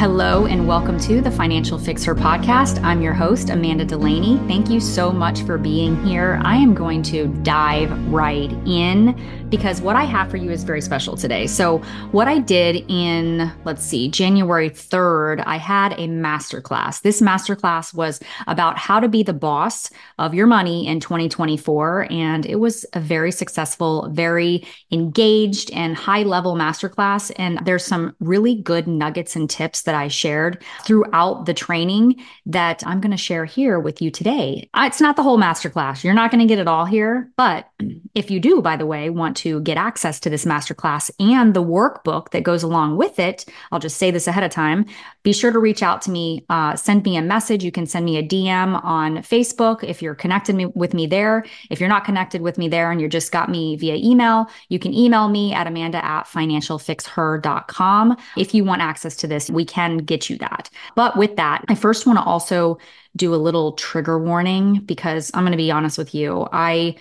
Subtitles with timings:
[0.00, 2.82] Hello, and welcome to the Financial FixHER podcast.
[2.82, 4.38] I'm your host, Amanda Delaney.
[4.48, 6.40] Thank you so much for being here.
[6.42, 10.80] I am going to dive right in because what I have for you is very
[10.80, 11.46] special today.
[11.46, 11.78] So,
[12.12, 17.02] what I did in, let's see, January 3rd, I had a masterclass.
[17.02, 22.06] This masterclass was about how to be the boss of your money in 2024.
[22.10, 27.32] And it was a very successful, very engaged, and high level masterclass.
[27.36, 32.82] And there's some really good nuggets and tips that I shared throughout the training that
[32.86, 34.68] I'm going to share here with you today.
[34.74, 36.04] Uh, it's not the whole masterclass.
[36.04, 37.30] You're not going to get it all here.
[37.36, 37.68] But
[38.14, 41.62] if you do, by the way, want to get access to this masterclass and the
[41.62, 44.84] workbook that goes along with it, I'll just say this ahead of time.
[45.22, 47.64] Be sure to reach out to me, uh, send me a message.
[47.64, 51.44] You can send me a DM on Facebook if you're connected me, with me there.
[51.70, 54.78] If you're not connected with me there and you just got me via email, you
[54.78, 58.16] can email me at amanda at financialfixher.com.
[58.36, 60.70] If you want access to this, we can get you that.
[60.94, 62.78] But with that, I first want to also
[63.16, 66.46] do a little trigger warning because I'm going to be honest with you.
[66.52, 66.96] I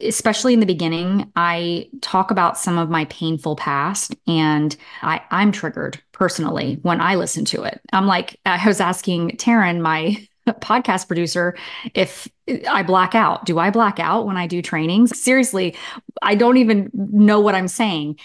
[0.00, 5.52] especially in the beginning, I talk about some of my painful past and I, I'm
[5.52, 7.80] triggered personally when I listen to it.
[7.92, 10.26] I'm like, I was asking Taryn, my
[10.60, 11.56] podcast producer,
[11.94, 12.28] if
[12.68, 13.46] I black out.
[13.46, 15.18] Do I black out when I do trainings?
[15.18, 15.74] Seriously,
[16.22, 18.18] I don't even know what I'm saying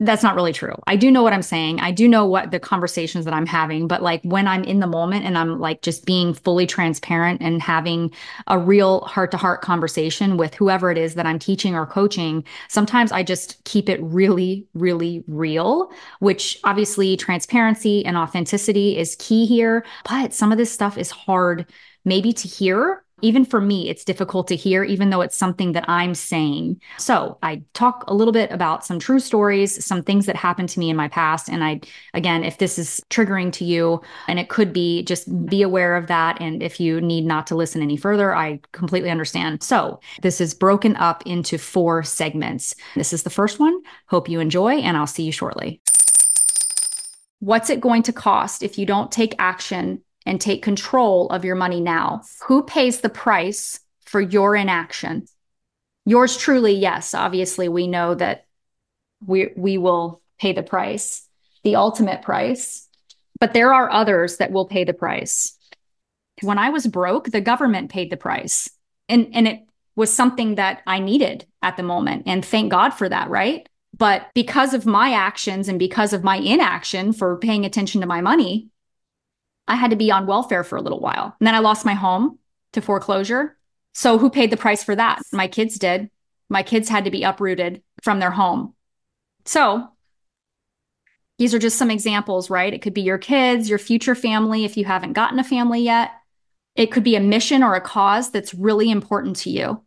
[0.00, 0.74] that's not really true.
[0.86, 1.80] I do know what I'm saying.
[1.80, 4.86] I do know what the conversations that I'm having, but like when I'm in the
[4.86, 8.12] moment and I'm like just being fully transparent and having
[8.46, 12.44] a real heart to heart conversation with whoever it is that I'm teaching or coaching,
[12.68, 15.90] sometimes I just keep it really, really real,
[16.20, 19.84] which obviously transparency and authenticity is key here.
[20.08, 21.66] But some of this stuff is hard
[22.04, 25.88] maybe to hear even for me, it's difficult to hear, even though it's something that
[25.88, 26.80] I'm saying.
[26.98, 30.78] So I talk a little bit about some true stories, some things that happened to
[30.78, 31.48] me in my past.
[31.48, 31.80] And I,
[32.14, 36.06] again, if this is triggering to you, and it could be, just be aware of
[36.06, 36.40] that.
[36.40, 39.62] And if you need not to listen any further, I completely understand.
[39.62, 42.74] So this is broken up into four segments.
[42.94, 43.80] This is the first one.
[44.06, 45.80] Hope you enjoy, and I'll see you shortly.
[47.40, 51.56] What's it going to cost if you don't take action and take control of your
[51.56, 52.22] money now.
[52.46, 55.26] Who pays the price for your inaction?
[56.04, 57.14] Yours truly, yes.
[57.14, 58.44] Obviously, we know that
[59.26, 61.26] we we will pay the price,
[61.64, 62.88] the ultimate price.
[63.40, 65.56] But there are others that will pay the price.
[66.42, 68.68] When I was broke, the government paid the price.
[69.08, 69.60] And and it
[69.96, 72.24] was something that I needed at the moment.
[72.26, 73.68] And thank God for that, right?
[73.96, 78.20] But because of my actions and because of my inaction for paying attention to my
[78.20, 78.68] money,
[79.68, 81.36] I had to be on welfare for a little while.
[81.38, 82.38] And then I lost my home
[82.72, 83.56] to foreclosure.
[83.94, 85.20] So who paid the price for that?
[85.32, 86.10] My kids did.
[86.48, 88.74] My kids had to be uprooted from their home.
[89.44, 89.88] So
[91.38, 92.72] these are just some examples, right?
[92.72, 96.10] It could be your kids, your future family, if you haven't gotten a family yet.
[96.74, 99.84] It could be a mission or a cause that's really important to you,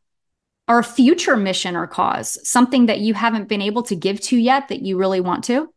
[0.67, 4.37] or a future mission or cause, something that you haven't been able to give to
[4.37, 5.73] yet that you really want to.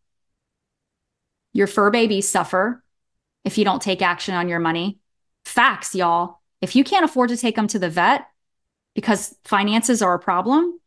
[1.52, 2.83] Your fur babies suffer
[3.44, 4.98] if you don't take action on your money.
[5.44, 6.40] Facts, y'all.
[6.60, 8.26] If you can't afford to take them to the vet
[8.94, 10.78] because finances are a problem,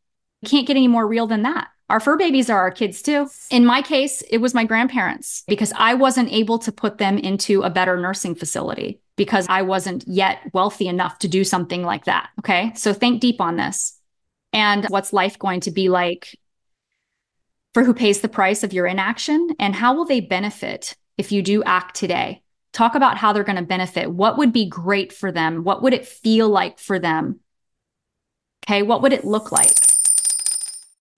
[0.41, 1.69] you can't get any more real than that.
[1.89, 3.29] Our fur babies are our kids too.
[3.49, 7.61] In my case, it was my grandparents because I wasn't able to put them into
[7.61, 12.29] a better nursing facility because I wasn't yet wealthy enough to do something like that.
[12.39, 12.73] Okay.
[12.75, 13.97] So think deep on this.
[14.51, 16.37] And what's life going to be like
[17.73, 19.55] for who pays the price of your inaction?
[19.59, 22.41] And how will they benefit if you do act today?
[22.73, 24.11] Talk about how they're going to benefit.
[24.11, 25.63] What would be great for them?
[25.63, 27.39] What would it feel like for them?
[28.65, 29.86] Okay, what would it look like?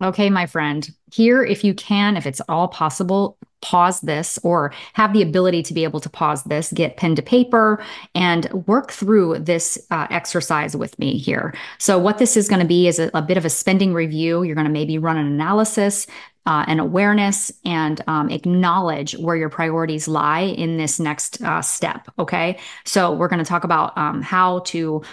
[0.01, 5.11] Okay, my friend, here, if you can, if it's all possible, pause this or have
[5.11, 7.83] the ability to be able to pause this, get pen to paper
[8.15, 11.53] and work through this uh, exercise with me here.
[11.79, 14.43] So, what this is going to be is a, a, bit of a spending review.
[14.43, 16.07] You're going to maybe run an analysis,
[16.45, 22.07] uh, and awareness and um, acknowledge where your priorities lie in this next uh, step.
[22.17, 22.57] Okay.
[22.85, 25.03] So, we're going to talk about um, how to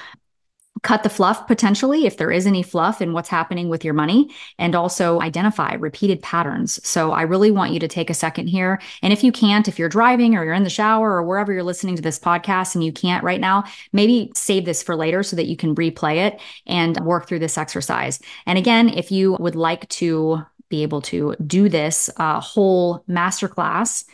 [0.82, 4.28] cut the fluff potentially if there is any fluff in what's happening with your money
[4.58, 8.80] and also identify repeated patterns so i really want you to take a second here
[9.02, 11.62] and if you can't if you're driving or you're in the shower or wherever you're
[11.62, 15.36] listening to this podcast and you can't right now maybe save this for later so
[15.36, 19.56] that you can replay it and work through this exercise and again if you would
[19.56, 24.04] like to be able to do this uh, whole masterclass,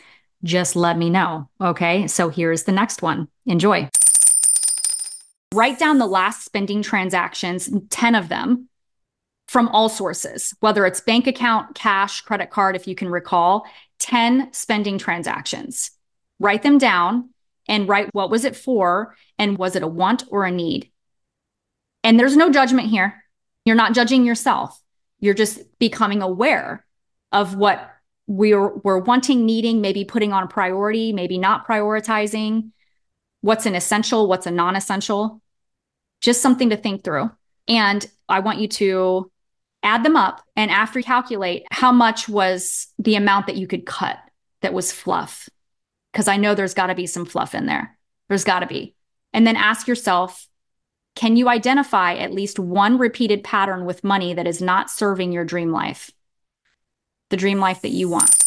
[0.43, 1.49] just let me know.
[1.59, 2.07] Okay.
[2.07, 3.27] So here's the next one.
[3.45, 3.89] Enjoy.
[5.53, 8.69] Write down the last spending transactions, 10 of them
[9.47, 13.65] from all sources, whether it's bank account, cash, credit card, if you can recall,
[13.99, 15.91] 10 spending transactions.
[16.39, 17.29] write them down
[17.67, 20.89] and write what was it for and was it a want or a need?
[22.03, 23.23] And there's no judgment here.
[23.63, 24.81] You're not judging yourself.
[25.19, 26.83] You're just becoming aware
[27.31, 27.89] of what
[28.25, 32.71] we're, we're wanting, needing, maybe putting on a priority, maybe not prioritizing,
[33.41, 35.42] what's an essential, what's a non essential.
[36.23, 37.29] Just something to think through.
[37.67, 39.31] And I want you to
[39.83, 44.17] add them up and after calculate how much was the amount that you could cut
[44.61, 45.49] that was fluff.
[46.11, 47.97] Because I know there's got to be some fluff in there.
[48.29, 48.95] There's got to be.
[49.33, 50.47] And then ask yourself,
[51.15, 55.45] can you identify at least one repeated pattern with money that is not serving your
[55.45, 56.09] dream life?
[57.29, 58.42] The dream life that you want.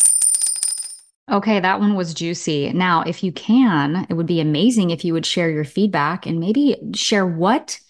[1.30, 2.72] Okay, that one was juicy.
[2.72, 6.38] Now, if you can, it would be amazing if you would share your feedback and
[6.38, 7.80] maybe share what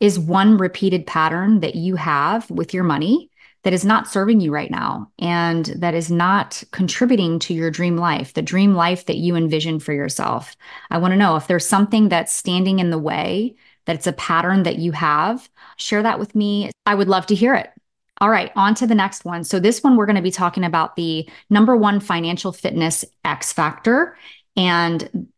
[0.00, 3.30] is one repeated pattern that you have with your money
[3.62, 7.96] that is not serving you right now and that is not contributing to your dream
[7.96, 10.56] life, the dream life that you envision for yourself.
[10.90, 13.54] I want to know if there's something that's standing in the way,
[13.84, 16.70] that it's a pattern that you have, share that with me.
[16.86, 17.70] I would love to hear it.
[18.20, 19.44] All right, on to the next one.
[19.44, 23.52] So, this one, we're going to be talking about the number one financial fitness X
[23.52, 24.16] factor.
[24.56, 25.28] And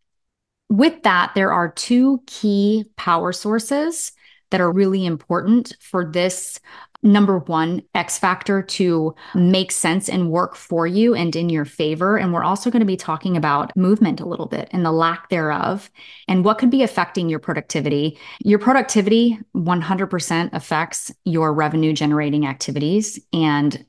[0.69, 4.13] with that, there are two key power sources
[4.53, 6.61] that are really important for this
[7.03, 12.17] number one X factor to make sense and work for you and in your favor.
[12.17, 15.29] And we're also going to be talking about movement a little bit and the lack
[15.29, 15.91] thereof
[16.29, 18.19] and what could be affecting your productivity.
[18.45, 23.19] Your productivity 100% affects your revenue generating activities.
[23.33, 23.85] And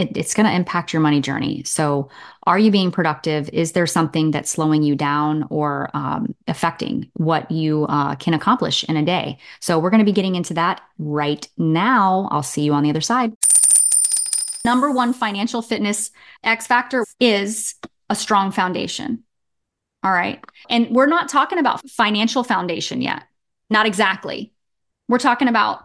[0.00, 1.62] it, it's going to impact your money journey.
[1.64, 2.08] So,
[2.46, 3.50] are you being productive?
[3.52, 8.82] Is there something that's slowing you down or um, affecting what you uh, can accomplish
[8.84, 9.38] in a day?
[9.60, 12.28] So, we're going to be getting into that right now.
[12.30, 13.34] I'll see you on the other side.
[14.64, 16.10] Number one financial fitness
[16.42, 17.74] X factor is
[18.08, 19.24] a strong foundation.
[20.02, 20.42] All right.
[20.68, 23.22] And we're not talking about financial foundation yet.
[23.68, 24.52] Not exactly.
[25.08, 25.84] We're talking about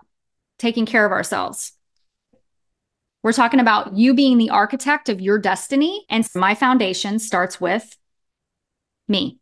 [0.57, 1.73] taking care of ourselves
[3.25, 6.05] we're talking about you being the architect of your destiny.
[6.11, 7.97] And my foundation starts with
[9.07, 9.39] me,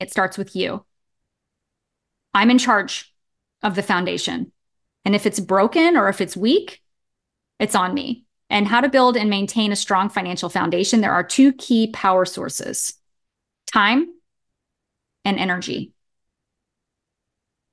[0.00, 0.86] it starts with you.
[2.32, 3.14] I'm in charge
[3.62, 4.52] of the foundation.
[5.04, 6.80] And if it's broken or if it's weak,
[7.58, 8.24] it's on me.
[8.48, 12.24] And how to build and maintain a strong financial foundation, there are two key power
[12.24, 12.94] sources
[13.70, 14.08] time
[15.26, 15.92] and energy.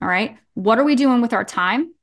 [0.01, 0.37] All right.
[0.55, 1.93] What are we doing with our time?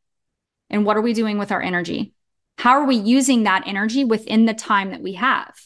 [0.70, 2.14] And what are we doing with our energy?
[2.60, 5.58] How are we using that energy within the time that we have?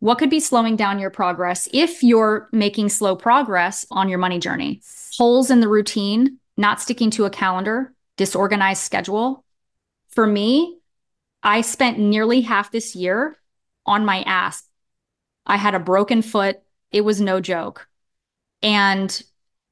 [0.00, 4.38] What could be slowing down your progress if you're making slow progress on your money
[4.38, 4.82] journey?
[5.16, 9.46] Holes in the routine, not sticking to a calendar, disorganized schedule.
[10.08, 10.76] For me,
[11.42, 13.38] I spent nearly half this year
[13.86, 14.62] on my ass.
[15.46, 16.60] I had a broken foot.
[16.92, 17.88] It was no joke.
[18.60, 19.22] And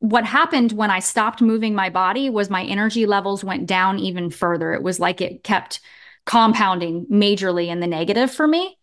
[0.04, 4.28] what happened when I stopped moving my body was my energy levels went down even
[4.28, 4.74] further.
[4.74, 5.80] It was like it kept
[6.26, 8.76] compounding majorly in the negative for me.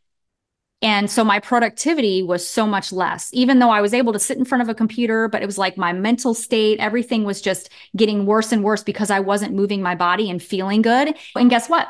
[0.81, 4.39] And so my productivity was so much less, even though I was able to sit
[4.39, 7.69] in front of a computer, but it was like my mental state, everything was just
[7.95, 11.13] getting worse and worse because I wasn't moving my body and feeling good.
[11.35, 11.88] And guess what?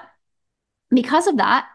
[0.89, 1.69] Because of that,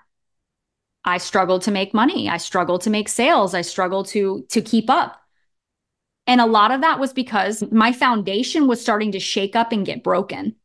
[1.07, 2.29] I struggled to make money.
[2.29, 3.55] I struggled to make sales.
[3.55, 5.23] I struggled to, to keep up.
[6.27, 9.87] And a lot of that was because my foundation was starting to shake up and
[9.87, 10.57] get broken,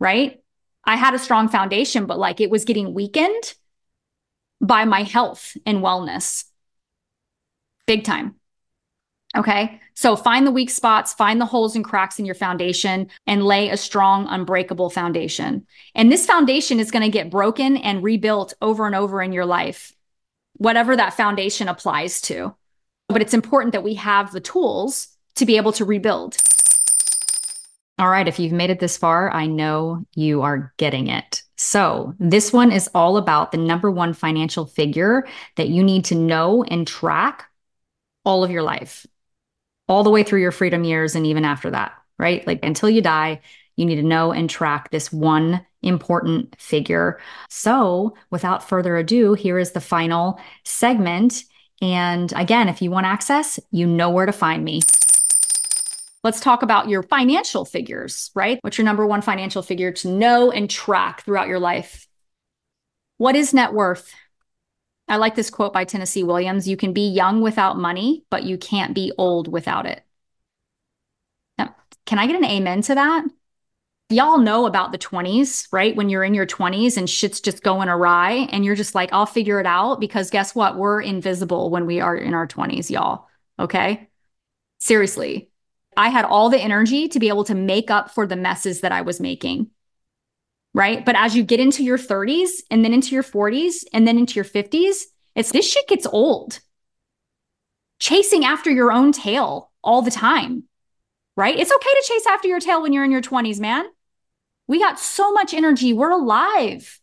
[0.00, 0.42] right?
[0.84, 3.54] I had a strong foundation, but like it was getting weakened
[4.60, 6.44] by my health and wellness.
[7.86, 8.36] Big time.
[9.36, 9.80] Okay.
[9.94, 13.68] So find the weak spots, find the holes and cracks in your foundation, and lay
[13.68, 15.66] a strong, unbreakable foundation.
[15.94, 19.44] And this foundation is going to get broken and rebuilt over and over in your
[19.44, 19.92] life,
[20.54, 22.54] whatever that foundation applies to
[23.08, 26.36] but it's important that we have the tools to be able to rebuild.
[27.98, 31.42] All right, if you've made it this far, I know you are getting it.
[31.56, 36.14] So, this one is all about the number one financial figure that you need to
[36.14, 37.48] know and track
[38.24, 39.06] all of your life,
[39.88, 42.46] all the way through your freedom years and even after that, right?
[42.46, 43.40] Like until you die,
[43.76, 47.18] you need to know and track this one important figure.
[47.48, 51.44] So, without further ado, here is the final segment.
[51.82, 54.82] And again, if you want access, you know where to find me.
[56.24, 58.58] Let's talk about your financial figures, right?
[58.62, 62.06] What's your number one financial figure to know and track throughout your life?
[63.18, 64.12] What is net worth?
[65.08, 68.58] I like this quote by Tennessee Williams You can be young without money, but you
[68.58, 70.02] can't be old without it.
[71.58, 73.24] Now, can I get an amen to that?
[74.08, 75.96] Y'all know about the 20s, right?
[75.96, 79.26] When you're in your 20s and shit's just going awry and you're just like, I'll
[79.26, 80.76] figure it out because guess what?
[80.76, 83.26] We're invisible when we are in our 20s, y'all.
[83.58, 84.08] Okay.
[84.78, 85.50] Seriously,
[85.96, 88.92] I had all the energy to be able to make up for the messes that
[88.92, 89.70] I was making.
[90.74, 91.04] Right.
[91.04, 94.34] But as you get into your 30s and then into your 40s and then into
[94.34, 96.60] your 50s, it's this shit gets old.
[97.98, 100.64] Chasing after your own tail all the time.
[101.34, 101.58] Right.
[101.58, 103.86] It's okay to chase after your tail when you're in your 20s, man.
[104.68, 105.92] We got so much energy.
[105.92, 107.00] We're alive.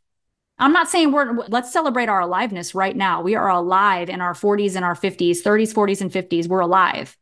[0.59, 3.21] I'm not saying we're, let's celebrate our aliveness right now.
[3.21, 6.47] We are alive in our 40s and our 50s, 30s, 40s, and 50s.
[6.47, 7.17] We're alive.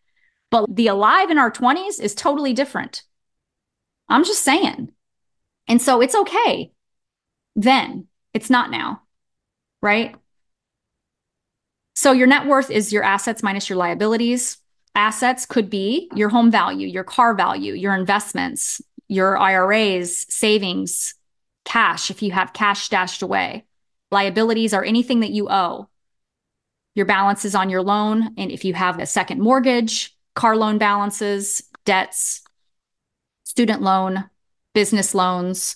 [0.49, 3.03] But the alive in our 20s is totally different.
[4.09, 4.91] I'm just saying.
[5.67, 6.71] And so it's okay
[7.55, 8.07] then.
[8.33, 9.03] It's not now.
[9.81, 10.15] Right.
[11.95, 14.57] So your net worth is your assets minus your liabilities.
[14.95, 21.15] Assets could be your home value, your car value, your investments, your IRAs, savings,
[21.65, 23.65] cash, if you have cash stashed away.
[24.09, 25.89] Liabilities are anything that you owe.
[26.95, 31.61] Your balances on your loan, and if you have a second mortgage, car loan balances,
[31.83, 32.41] debts,
[33.43, 34.29] student loan,
[34.73, 35.75] business loans,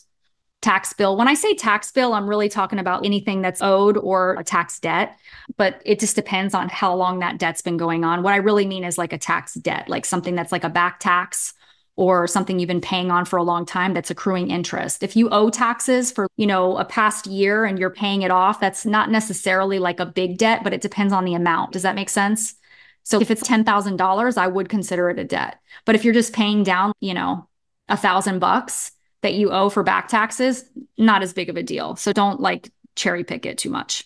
[0.62, 1.18] tax bill.
[1.18, 4.80] When I say tax bill, I'm really talking about anything that's owed or a tax
[4.80, 5.20] debt,
[5.58, 8.24] but it just depends on how long that debt's been going on.
[8.24, 11.02] What I really mean is like a tax debt, like something that's like a back
[11.02, 11.54] tax
[11.98, 15.02] or something you've been paying on for a long time that's accruing interest.
[15.02, 18.60] If you owe taxes for, you know, a past year and you're paying it off,
[18.60, 21.72] that's not necessarily like a big debt, but it depends on the amount.
[21.72, 22.56] Does that make sense?
[23.04, 25.60] So if it's $10,000, I would consider it a debt.
[25.86, 27.48] But if you're just paying down, you know,
[27.88, 30.66] a thousand bucks that you owe for back taxes,
[30.98, 31.96] not as big of a deal.
[31.96, 34.06] So don't like cherry pick it too much.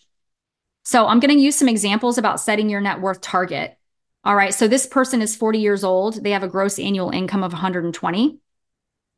[0.83, 3.77] So I'm going to use some examples about setting your net worth target.
[4.23, 4.53] All right.
[4.53, 6.23] So this person is 40 years old.
[6.23, 8.37] They have a gross annual income of 120.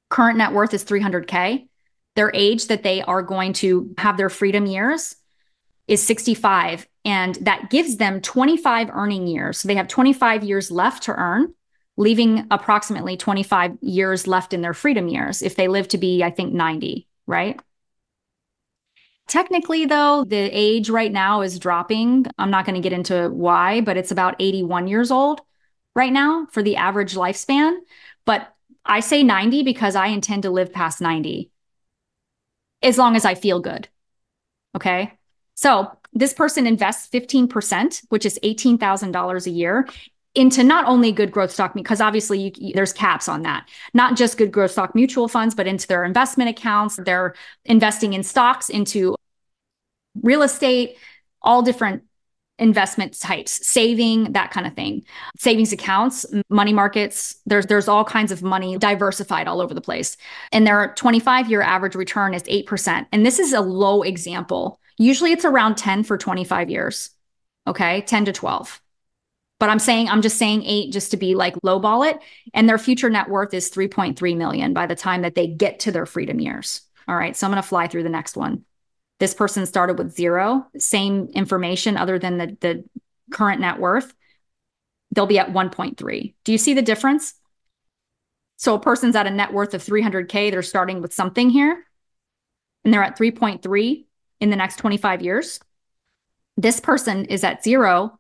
[0.10, 1.68] Current net worth is 300K.
[2.16, 5.16] Their age that they are going to have their freedom years
[5.88, 6.88] is 65.
[7.04, 9.60] And that gives them 25 earning years.
[9.60, 11.54] So they have 25 years left to earn,
[11.98, 16.30] leaving approximately 25 years left in their freedom years if they live to be, I
[16.30, 17.60] think, 90, right?
[19.32, 22.26] Technically, though, the age right now is dropping.
[22.38, 25.40] I'm not going to get into why, but it's about 81 years old
[25.96, 27.78] right now for the average lifespan.
[28.26, 28.54] But
[28.86, 31.50] I say 90 because I intend to live past 90
[32.82, 33.88] as long as I feel good.
[34.76, 35.14] Okay.
[35.56, 39.88] So this person invests 15%, which is $18,000 a year
[40.36, 44.38] into not only good growth stock because obviously you, there's caps on that not just
[44.38, 47.36] good growth stock mutual funds but into their investment accounts they're
[47.66, 49.14] investing in stocks into
[50.22, 50.98] real estate
[51.42, 52.04] all different
[52.60, 55.04] investment types saving that kind of thing
[55.40, 60.16] savings accounts money markets there's there's all kinds of money diversified all over the place
[60.52, 65.32] and their 25 year average return is 8% and this is a low example usually
[65.32, 67.10] it's around 10 for 25 years
[67.68, 68.80] okay 10 to 12
[69.62, 72.20] but I'm saying I'm just saying eight just to be like lowball it.
[72.56, 75.92] And their future net worth is 3.3 million by the time that they get to
[75.92, 76.82] their freedom years.
[77.08, 77.38] All right.
[77.38, 78.66] So I'm going to fly through the next one.
[79.22, 82.84] This person started with zero, same information other than the, the
[83.32, 84.16] current net worth.
[85.12, 86.34] They'll be at 1.3.
[86.44, 87.36] Do you see the difference?
[88.58, 91.86] So a person's at a net worth of 300K, they're starting with something here,
[92.84, 94.06] and they're at 3.3
[94.40, 95.60] in the next 25 years.
[96.58, 98.18] This person is at zero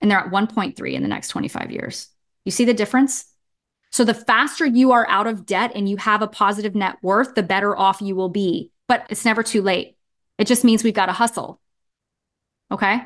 [0.00, 2.08] and they're at 1.3 in the next 25 years.
[2.44, 3.26] You see the difference?
[3.92, 7.36] So the faster you are out of debt and you have a positive net worth,
[7.36, 8.72] the better off you will be.
[8.88, 9.96] But it's never too late.
[10.38, 11.60] It just means we've got to hustle.
[12.70, 13.02] Okay.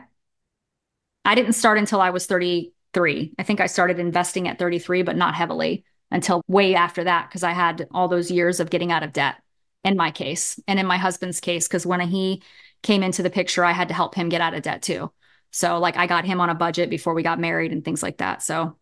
[1.24, 3.34] I didn't start until I was 33.
[3.38, 7.42] I think I started investing at 33, but not heavily until way after that because
[7.42, 9.36] I had all those years of getting out of debt
[9.84, 11.68] in my case and in my husband's case.
[11.68, 12.42] Because when he
[12.82, 15.12] came into the picture, I had to help him get out of debt too.
[15.50, 18.18] So like I got him on a budget before we got married and things like
[18.18, 18.42] that.
[18.42, 18.76] So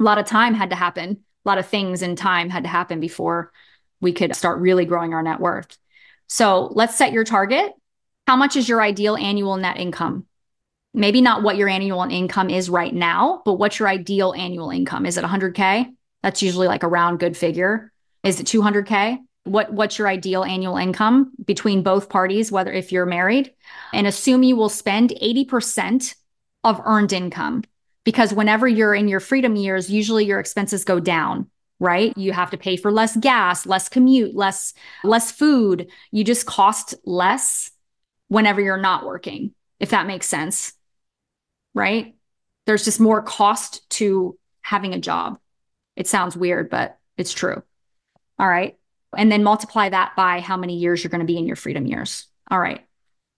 [0.00, 1.24] a lot of time had to happen.
[1.44, 3.52] A lot of things in time had to happen before
[4.00, 5.76] we could start really growing our net worth.
[6.28, 7.72] So let's set your target.
[8.26, 10.26] How much is your ideal annual net income?
[10.94, 15.06] Maybe not what your annual income is right now, but what's your ideal annual income?
[15.06, 15.86] Is it 100K?
[16.22, 17.92] That's usually like a round good figure.
[18.24, 19.18] Is it 200K?
[19.48, 23.52] what what's your ideal annual income between both parties whether if you're married
[23.92, 26.14] and assume you will spend 80%
[26.64, 27.64] of earned income
[28.04, 31.48] because whenever you're in your freedom years usually your expenses go down
[31.80, 36.46] right you have to pay for less gas less commute less less food you just
[36.46, 37.70] cost less
[38.28, 40.72] whenever you're not working if that makes sense
[41.74, 42.14] right
[42.66, 45.38] there's just more cost to having a job
[45.96, 47.62] it sounds weird but it's true
[48.38, 48.78] all right
[49.16, 51.86] and then multiply that by how many years you're going to be in your freedom
[51.86, 52.26] years.
[52.50, 52.84] All right.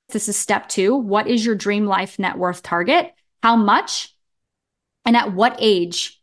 [0.09, 0.97] This is step two.
[0.97, 3.13] What is your dream life net worth target?
[3.43, 4.15] How much
[5.05, 6.21] And at what age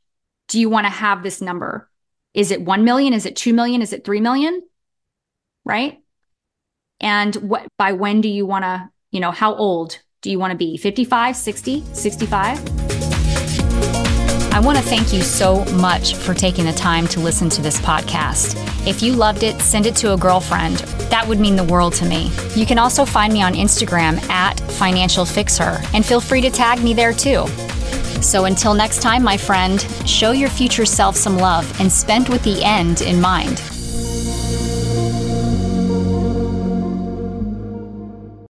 [0.49, 1.89] do you want to have this number?
[2.33, 3.13] Is it 1 million?
[3.13, 3.81] Is it 2 million?
[3.81, 4.61] Is it 3 million?
[5.65, 5.99] Right?
[6.99, 10.51] And what by when do you want to, you know, how old do you want
[10.51, 10.77] to be?
[10.77, 12.77] 55, 60, 65?
[14.57, 17.79] I want to thank you so much for taking the time to listen to this
[17.79, 18.55] podcast.
[18.87, 20.77] If you loved it, send it to a girlfriend.
[21.11, 22.31] That would mean the world to me.
[22.55, 26.83] You can also find me on Instagram at Financial FixHER and feel free to tag
[26.83, 27.45] me there too.
[28.21, 32.43] So until next time, my friend, show your future self some love and spend with
[32.43, 33.61] the end in mind.